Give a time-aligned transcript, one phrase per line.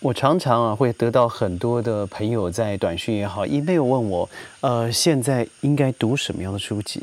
[0.00, 4.28] 我常常啊会得到很多的朋友在短讯也好，email 问我，
[4.60, 7.02] 呃，现在应该读什么样的书籍？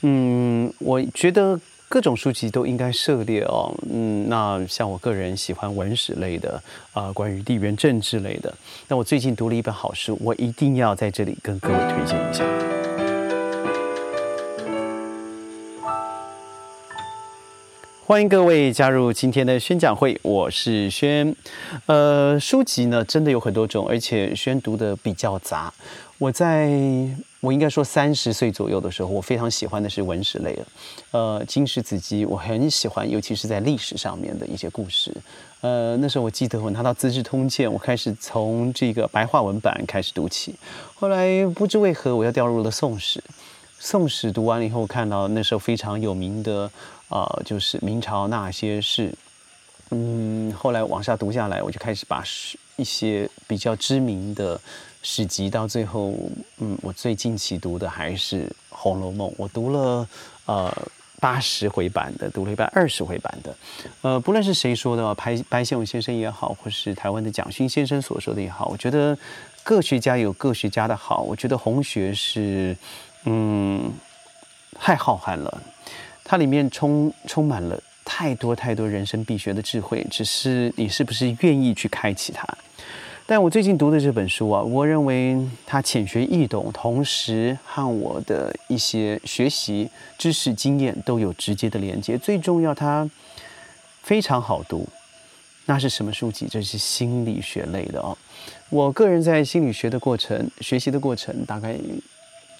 [0.00, 1.58] 嗯，我觉得
[1.88, 3.72] 各种书籍都应该涉猎哦。
[3.88, 6.60] 嗯，那像我个人喜欢文史类的，
[6.92, 8.52] 啊，关于地缘政治类的。
[8.88, 12.71] 那我最近读了一本好书，我一定要在这里跟各位推荐一下。
[18.12, 21.34] 欢迎各位加入今天的宣讲会，我是轩。
[21.86, 25.72] 呃，书籍呢真的有很多种，而且宣读的比较杂。
[26.18, 26.70] 我在
[27.40, 30.66] 我应该说三十岁左右的时候，我非常喜欢的是文史类的，
[31.12, 35.10] 呃，金石子集我很喜欢，尤其是在历史上面的一些故事。
[35.62, 40.54] 呃，那时候我记得我拿到《资治通鉴》，我开始从这个白话文版开始读起，
[40.94, 43.24] 后来不知为何我又掉入了宋史。
[43.84, 46.70] 宋史读完了以后，看到那时候非常有名的。
[47.08, 49.12] 呃，就是明朝那些事，
[49.90, 52.24] 嗯，后来往下读下来，我就开始把
[52.76, 54.58] 一些比较知名的
[55.02, 56.14] 史籍，到最后，
[56.58, 60.08] 嗯，我最近期读的还是《红楼梦》，我读了
[60.46, 60.72] 呃
[61.20, 63.54] 八十回版的，读了一百二十回版的，
[64.00, 69.18] 呃，不论是谁说的，白白先勇先生也好，或是台湾的蒋勋先生所说的也好，我觉得
[69.62, 72.74] 各学家有各学家的好，我觉得红学是，
[73.24, 73.92] 嗯，
[74.78, 75.62] 太浩瀚了。
[76.24, 82.46] 它里面充充满了太多太多人生必学的智慧，只是你是不是愿意去开启它？
[83.26, 92.18] 但我最近读的这本书啊，我认为它浅学易懂，同时和我的一些学习知识经验都有直接的连接。
[92.18, 93.08] 最重要，它
[94.02, 94.88] 非常好读。
[95.66, 96.48] 那是什么书籍？
[96.50, 98.16] 这是心理学类的哦。
[98.70, 101.76] 我个人在心理学的过程、学习的过程，大概。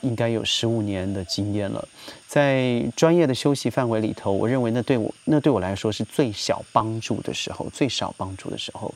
[0.02, 1.88] 应该有十五年的经验了，
[2.28, 8.94] 在专业的修习范围里头，我认为那对我那对我来说是最小帮助的时候，最少帮助的时候。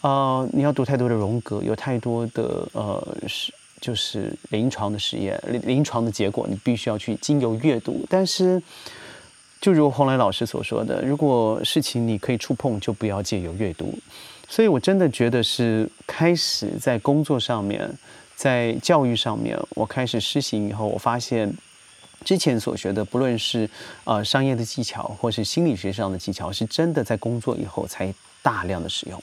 [0.00, 8.06] 呃，你要读太多的荣格，有太多的呃是就是临床的实验、临床的结果，你必须要去经由阅读。
[8.08, 8.62] 但是，
[9.60, 13.98] 就如洪磊老师所说的，如果事情你可以触碰，就不要借由阅读。
[14.48, 17.90] 所以我真的觉得是开始在工作上面。
[18.38, 21.52] 在教育上面，我开始施行以后，我发现
[22.24, 23.68] 之前所学的，不论是
[24.04, 29.20] 呃商业的技巧，或是心理学上的技巧，是真的在工作以后才大量的使用。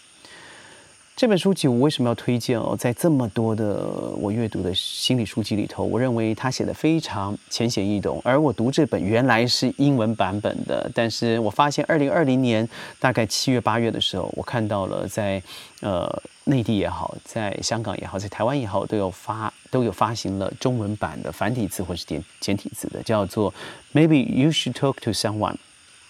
[1.15, 2.75] 这本书籍我为什么要推荐哦？
[2.77, 8.21] 在这么多的我阅读的心理书籍里头，我认为他写的非常浅显易懂。
[8.21, 12.67] 而我读这本原来是英文版本的，但是我发现二零二零年
[12.99, 15.41] 大概七月八月的时候，我看到了在
[15.79, 23.53] 呃内地也好，在香港也好，在台湾也好，都有发都有发行了中文版的繁体字或是简简体字的，叫做
[23.93, 25.55] Maybe you should talk to someone。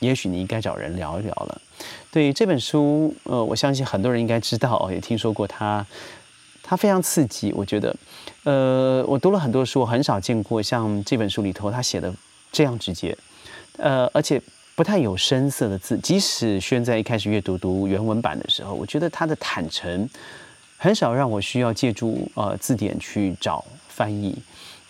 [0.06, 1.62] 也许你应该找人聊一聊了。
[2.12, 5.86] 对这本书，呃，我相信很多人应该知道，也听说过它。
[6.68, 7.96] 它非常刺激，我觉得，
[8.44, 12.12] 呃，我读了很多书，很少见过像这本书里头他写的
[12.52, 13.16] 这样直接，
[13.78, 14.42] 呃，而且
[14.74, 15.96] 不太有深色的字。
[16.00, 20.10] 即使轩在一开始阅读读原文版的时候，我觉得他的坦诚
[20.78, 24.36] 很少让我需要借助呃字典去找翻译，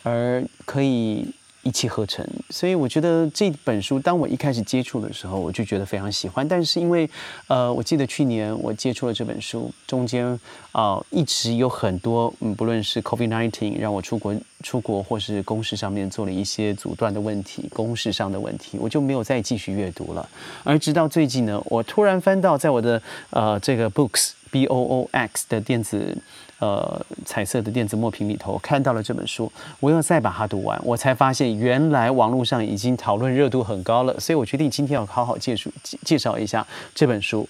[0.03, 1.27] 而可以。
[1.65, 6.47] 一气呵成，所以我觉得这本书，当我一开始接触的时候，我就觉得非常喜欢。
[6.47, 7.09] 但是因为，
[7.47, 10.39] 呃，我记得去年我接触了这本书，中间
[10.71, 20.29] 啊一直有很多，嗯，不论是 COVID-19 让我出国出国，或是公事上面做了一些阻断的问题，公事上的问题，我就没有再继续阅读了。
[20.63, 23.01] 而直到最近呢，我突然翻到在我的
[23.31, 26.15] 呃这个 Books B O O X 的电子。
[26.59, 29.51] 呃，彩色的电子墨屏里头看到了这本书，
[29.81, 35.69] 我又再把它读完，我才发现原来网络上已经讨论热度很高了，所以我决定今天要好好介绍
[36.03, 37.47] 介绍一下这本书。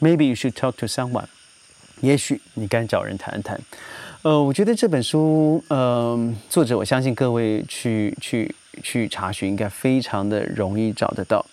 [0.00, 1.24] Maybe you should talk to someone，
[2.00, 3.60] 也许你该找人谈谈。
[4.22, 11.44] 呃，我觉得这本书，呃，作者我相信各位去去去查询应该非常的容易找得到。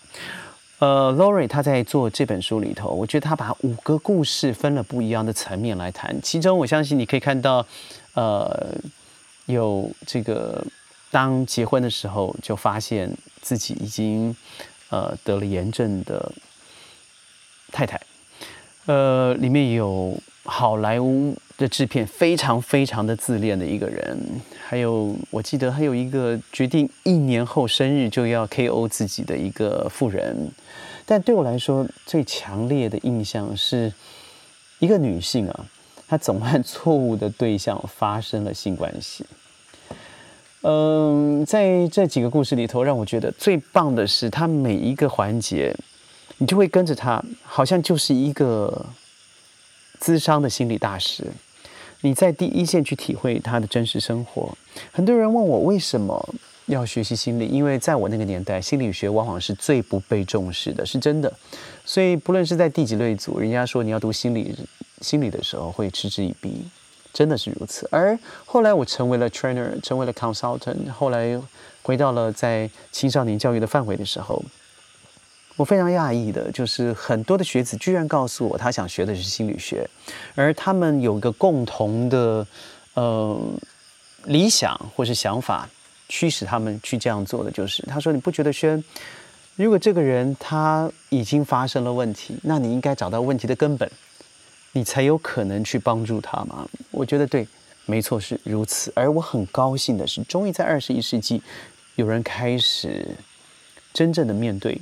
[0.79, 6.19] 呃，Lori 他在做这本书里头，我觉得他把五个故事分了不一样的层面来谈。
[6.21, 7.65] 其中，我相信你可以看到，
[8.15, 8.75] 呃，
[9.45, 10.65] 有这个
[11.09, 13.09] 当结婚的时候就发现
[13.41, 14.35] 自己已经
[14.89, 16.31] 呃得了炎症的
[17.71, 18.01] 太太，
[18.87, 21.37] 呃，里面有好莱坞。
[21.55, 24.17] 的制片非常非常的自恋的一个人，
[24.65, 30.51] 还有我记得还有一个决定一年后生日就要 KO 自己的一个富人，
[31.05, 33.93] 但对我来说最强烈的印象是
[34.79, 35.65] 一个女性啊，
[36.07, 39.23] 她总和错误的对象发生了性关系。
[40.61, 45.75] 嗯，在这几个故事里头，让我觉得最棒的是，她每一个环节，
[46.39, 48.85] 你就会跟着她，好像就是一个。
[50.03, 51.25] 咨商的心理大师，
[52.01, 54.53] 你在第一线去体会他的真实生活。
[54.91, 56.35] 很多人问我为什么
[56.65, 61.31] 要学习心理，因为在我那个年代，心理学往往是最不被重视的，是真的。
[61.85, 64.53] 所以不论是在第几类组，人家说你要读心理
[64.99, 66.65] 心理的时候，会嗤之以鼻，
[67.13, 67.87] 真的是如此。
[67.89, 71.41] 而后来我成为了 trainer，成为了 consultant，后来
[71.81, 74.43] 回到了在青少年教育的范围的时候。
[75.55, 79.87] 我非常讶异的，就是很多的学子居然告诉我，他想学的是心理学，
[80.33, 82.45] 而他们有个共同的
[82.95, 83.39] 呃
[84.25, 85.69] 理想或是想法，
[86.09, 88.83] 驱使他们去这样做的，就是他说：“你不觉得轩，
[89.55, 93.87] 如果这个人他已经发生了问题，那你应该找到问题的根本，
[94.71, 97.47] 你才有可能去帮助他吗？”我觉得对，
[97.85, 98.91] 没错是如此。
[98.95, 101.43] 而我很高兴的是，终于在二十一世纪，
[101.95, 103.07] 有人开始
[103.93, 104.81] 真正的面对。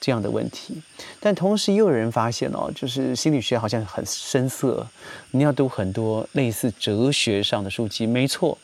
[0.00, 0.80] 这样的问题，
[1.20, 4.86] 但同时又有人发现哦，就是心理学好像很深涩，
[5.32, 8.06] 你要读很多类似哲学上的书籍。
[8.06, 8.56] 没错，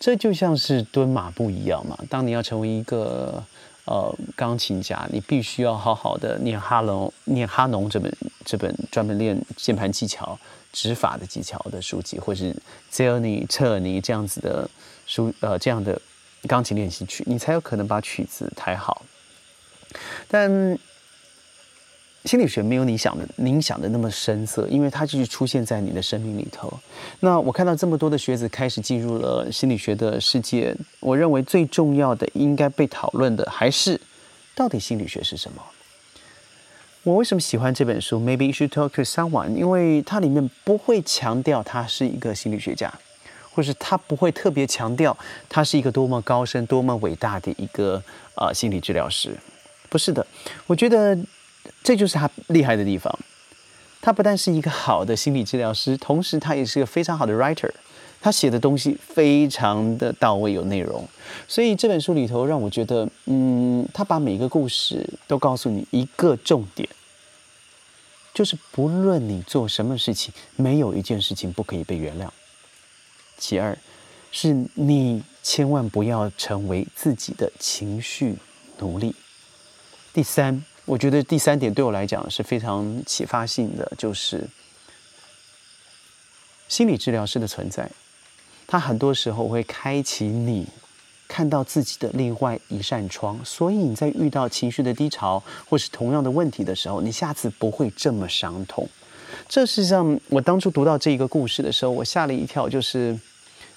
[0.00, 1.96] 这就像是蹲马步一样嘛。
[2.08, 3.40] 当你要成为一个
[3.84, 8.12] 呃钢琴家，你必须要好好的念哈农念哈农这本
[8.44, 10.36] 这本专门练键盘技巧、
[10.72, 12.52] 指法的技巧的书籍，或是
[12.90, 14.68] z e l n i 彻尼这样子的
[15.06, 16.00] 书呃这样的
[16.48, 19.02] 钢琴练习曲，你才有可能把曲子弹好。
[20.28, 20.78] 但
[22.24, 26.70] 心理学没有你想的、您想的那么深色，因为它就是出现在你的生命里头。
[27.20, 33.98] 那我看到这么多的学子开始进入了心理学的世界，我认为最重要的应该被讨论的还是
[34.54, 35.62] 到底心理学是什么。
[37.02, 42.92] 我为什么喜欢这本书？Maybe you should talk to someone，因为它里面不会强调他是一个心理学家，
[43.54, 45.16] 或是他不会特别强调
[45.48, 48.02] 他是一个多么高深、多么伟大的一个
[48.34, 49.34] 啊心理治疗师。
[49.90, 50.26] 不是的，
[50.66, 51.18] 我觉得
[51.82, 53.12] 这就是他厉害的地方。
[54.00, 57.70] 他不但是一个好的心理治疗师，同时他也是个非常好的 writer。
[58.22, 61.08] 他写的东西非常的到位，有内容。
[61.48, 66.86] 所以这本书里头让我觉得，嗯，他把每一个故事都告诉你一个重点，
[68.34, 72.28] 就是不论你做什么事情，没有一件事情不可以被原谅。
[73.38, 73.76] 其二，
[74.30, 78.36] 是你千万不要成为自己的情绪
[78.78, 79.14] 奴隶。
[80.12, 84.44] 第三，我觉得第三点对我来讲是非常启发性的，就是
[86.68, 87.88] 心理治疗师的存在，
[88.66, 90.66] 他很多时候会开启你
[91.28, 98.88] 看到自己的另外一扇窗，所以你在遇到情绪的低潮或是同样的问题的时候，你下次不会这么伤痛。
[99.48, 103.16] 这事实上，我当初读到这一个故事的时候，我吓了一跳，就是。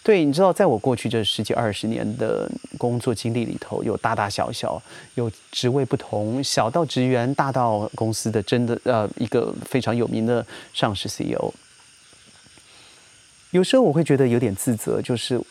[0.04, 4.82] 对，你知道，在我过去这十几二十年的工作经历里头，有大大小小，
[5.16, 11.54] 有职位不同，小到职员，大到公司的真的呃一个非常有名的上市 CEO。
[13.52, 15.42] 有时候我会觉得有点自责，就是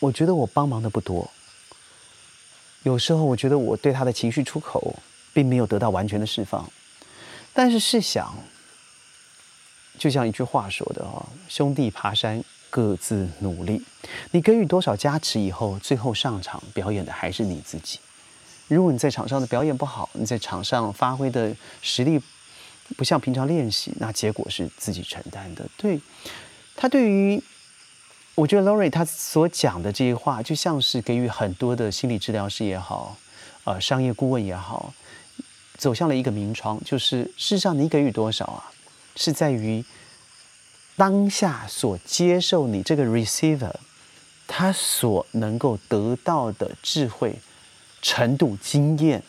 [0.00, 1.26] 我觉得我帮忙的不多。
[2.82, 4.94] 有时候我觉得我对他的情绪出口
[5.32, 6.70] 并没有得到完全的释放，
[7.54, 8.36] 但是试想，
[9.98, 12.44] 就像一句话说的啊，兄弟爬山。
[12.70, 13.82] 各自努力，
[14.30, 17.98] 你给予多少加持以后，最后上场表演的还是你自己。
[18.68, 22.20] 如果你在场上的表演不好，你在场上发挥的实力
[22.96, 25.66] 不像平常练习，那结果是自己承担的。
[25.76, 25.98] 对
[26.76, 27.42] 他，对于
[28.34, 33.16] 我觉得 Lori 他所讲的这些话，就像是给予很多的心理治疗师也好，
[33.64, 34.92] 呃，商业顾问也好，
[35.78, 38.70] 走向了一个名窗，就是事实上你给予多少啊，
[39.16, 39.82] 是在于。
[40.98, 43.72] 当下所接受你这个 receiver，
[44.48, 47.38] 他所能够得到的智慧
[48.02, 49.22] 程度、经验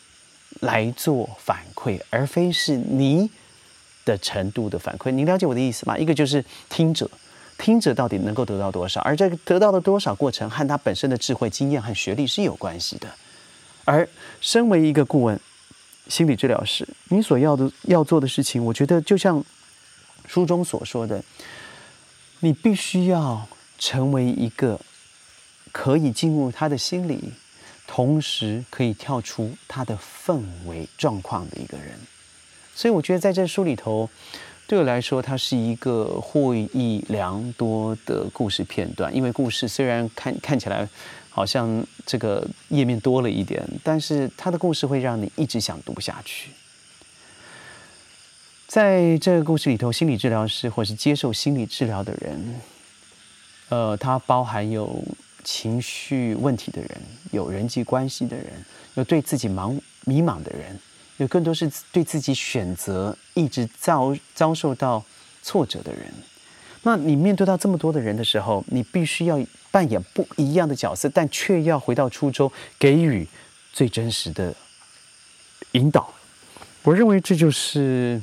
[0.62, 3.30] 来做反馈，而非是你
[4.04, 5.12] 的程度的反馈。
[5.12, 5.96] 你了解我的意思吗？
[5.96, 7.08] 一个就是听者，
[7.60, 13.08] 听者到底能够得到多少，而这个得到的多少过程和他本身的智慧、经验和学历是有关系的。
[13.86, 14.08] 而
[14.42, 15.40] 身为一个顾问、
[16.08, 19.44] 心理治疗师，你所要的要做的事情，我觉得就像
[20.30, 21.24] 书中所说的。
[22.42, 23.46] 你必须要
[23.78, 24.80] 成为一个
[25.74, 27.34] 可以进入他的心里，
[27.86, 32.00] 同时可以跳出他的氛围状况的一个人。
[32.74, 34.10] 所以，我觉得在这书里头，
[34.68, 39.14] 对我来说，它是一个获益良多的故事片段。
[39.14, 40.88] 因为故事虽然看看起来
[41.30, 46.52] 好像这个页面多了一点，但是它的故事会让你一直想读下去。
[48.70, 52.62] 在这个故事里头，心理治疗师或是接受心理治疗的人，
[53.70, 55.04] 呃，它包含有
[55.44, 56.92] 情绪问题的人，
[57.32, 58.46] 有人际关系的人，
[58.94, 60.80] 有对自己茫迷茫的人，
[61.18, 65.04] 有更多是对自己选择一直遭遭受到
[65.42, 66.14] 挫折的人。
[66.84, 73.28] 那你面对到这么多的人的时候，你必须要扮演不一样的角色，但却要回到初衷，给予
[73.74, 74.54] 最真实的
[75.72, 76.14] 引导。
[76.84, 78.22] 我认为这就是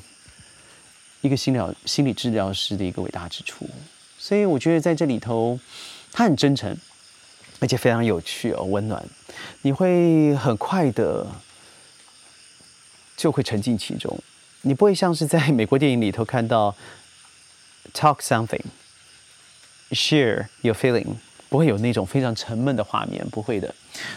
[1.20, 3.68] 一个心疗心理治疗师的一个伟大之处。
[4.18, 5.58] 所以我觉得在这里头，
[6.12, 6.76] 他很真诚，
[7.60, 9.04] 而且非常有趣哦，温暖。
[9.62, 11.26] 你会很快的
[13.16, 14.18] 就会沉浸其中，
[14.62, 16.74] 你不会像是在美国电影里头看到。
[17.94, 18.64] Talk something,
[19.92, 21.14] share your feeling，
[21.48, 23.72] 不会有那种非常沉闷的画面，不会的，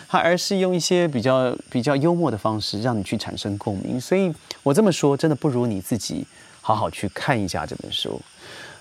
[0.07, 4.01] 它而是用一些比较比较幽默的方式，让你去产生共鸣。
[4.01, 6.25] 所以我这么说，真的不如你自己
[6.69, 8.21] 好好去看一下这本书。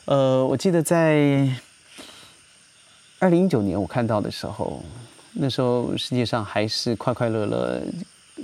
[0.05, 1.49] 呃，我记得在
[3.19, 4.85] 二零一九年我看到的时候，
[5.33, 7.81] 那时候世界上还是快快乐乐，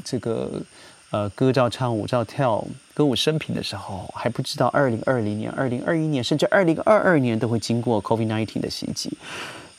[0.02, 0.62] 这个。
[1.10, 9.16] 呃，歌照唱，舞照跳，歌舞升平的时候，还不知道二零二零年、二零二一年，甚至二零二二年都会经过 COVID-19 的袭击。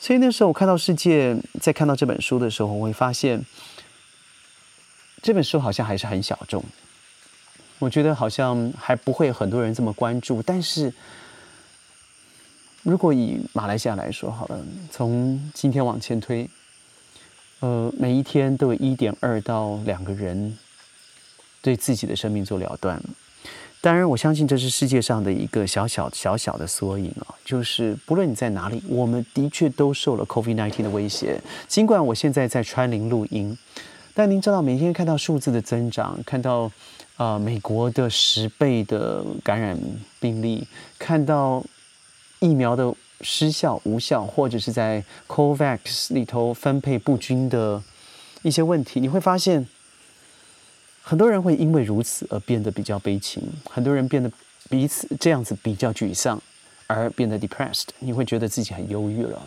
[0.00, 3.44] 所以那时候我看到世界，在看到这本书的时候，我会发现
[5.20, 6.64] 这本书好像还是很小众。
[7.78, 10.42] 我觉得好像还不会很多人这么关注。
[10.42, 10.92] 但是
[12.82, 14.58] 如果以马来西亚来说，好了，
[14.90, 16.48] 从今天往前推，
[17.60, 20.56] 呃，每一天都有一点二到两个人。
[21.62, 23.02] 对自己的生命做了断，
[23.80, 27.34] 当然，我相信这是世界上的一个小小小小的缩影啊。
[27.44, 31.40] 就是不论你在哪里，我们的确都受了 COVID-19 的威胁。
[31.66, 33.58] 尽管我现在在川林录音，
[34.14, 36.70] 但您知道，每天看到数字的增长，看到
[37.16, 39.78] 啊美国的十倍的感染
[40.20, 40.66] 病例，
[40.98, 41.64] 看到
[42.40, 47.82] 疫苗的失效无效，或者是在 COVAX 里头分配不均的
[48.42, 49.66] 一些问题，你会发现。
[51.08, 54.28] 很多人会因为如此而变得比较悲情，很多人变得
[54.68, 56.42] 彼此这样子比较沮丧，
[56.88, 57.84] 而变得 depressed。
[58.00, 59.40] 你会觉得自己很忧郁了。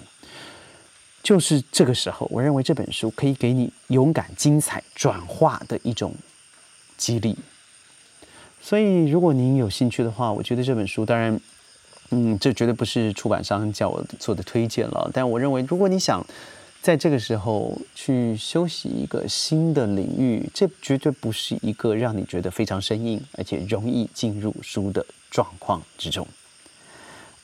[1.22, 6.16] 就是这个时候，我认为这本书可以给你勇敢、精彩转化的一种
[6.96, 7.38] 激励。
[8.62, 11.40] 所以，如果您有兴趣的话，我觉得这本书，当然，
[12.12, 15.10] 嗯，这绝对不是出版商叫我做的推荐了。
[15.14, 16.26] 但我认为，如果你想，
[16.82, 26.26] 在这个时候去休息一个新的领域，这绝对不是一个让你觉得非常生硬，而且容易进入书的状况之中。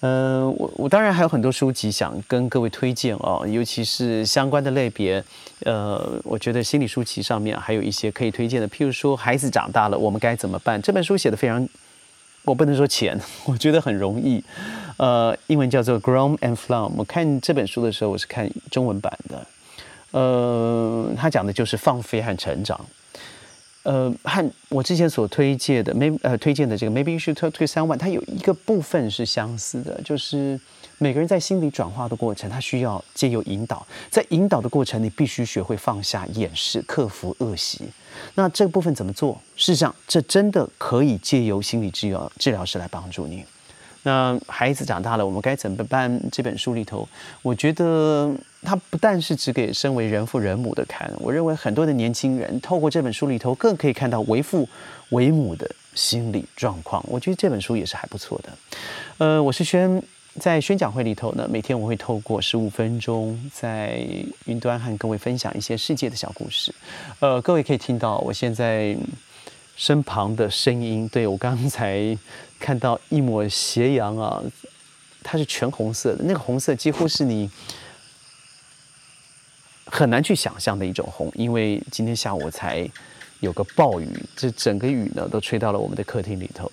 [0.01, 5.23] 呃，我我当然还有很多书籍想跟各位推荐哦，尤其是相关的类别。
[5.61, 11.67] 呃，我觉得心理书籍上面还有一些可以推荐的，譬如说《孩子长大了，我们该怎么办》这本书写的非常。
[12.43, 14.43] 我不能说钱， 我觉得很容易。
[14.97, 16.91] 呃，英文叫做《Grown and Flown》。
[16.95, 19.47] 我看这本书的时候，我是看中文版的。
[20.11, 22.79] 呃，他讲的就是放飞和成长。
[23.85, 30.59] 呃，和我之前所推荐的没呃推荐的这个 Maybe You Should Talk to Someone，它有一个部分是相似的，就是
[30.97, 37.83] 每个人在心理转化的过程，他需要借由引导，在引导的过程，你必须学会放下、掩饰、克服恶习。
[38.33, 39.39] 那这个部分怎么做？
[39.55, 43.45] 事实上，这真的可以借由心理治疗治疗师来帮助你。
[44.05, 46.17] 那孩子长大了，我们该怎么办？
[46.31, 47.05] 这本书里头，
[47.41, 48.31] 我觉得。
[48.67, 54.67] 它不但是只给身为人父人母的看，我认为很多的年轻人透过这本书里头，更可以看到为父
[55.09, 57.05] 为母的心理状况。
[57.07, 58.49] 我觉得这本书也是还不错的。
[59.19, 60.01] 呃，我是宣，
[60.39, 64.03] 在宣讲会里头呢，每天我会透过十五分钟，在
[64.45, 66.73] 云端和各位分享一些世界的小故事。
[67.19, 68.97] 呃，各位可以听到我现在
[69.75, 72.17] 身旁的声音，对我刚才
[72.65, 74.41] 看到一抹斜阳啊，
[75.21, 77.47] 它是全红色的，那个红色几乎是你。
[79.85, 82.89] 很难去想象的一种红，因为今天下午才
[83.39, 86.69] 有个暴雨，这整个雨呢都吹到了我们的客厅里头。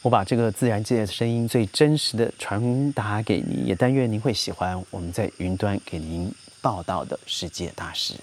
[0.00, 8.14] 我把这个自然界的声音最真实的传达给你，也但愿您会喜欢我们在云端给您报道的世界大事。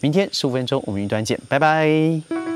[0.00, 2.51] 明天十五分钟，我们云端见，拜拜。